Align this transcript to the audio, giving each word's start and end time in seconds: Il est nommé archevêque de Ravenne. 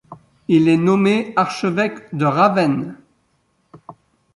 Il 0.47 0.67
est 0.67 0.77
nommé 0.77 1.31
archevêque 1.35 2.09
de 2.11 2.25
Ravenne. 2.25 2.97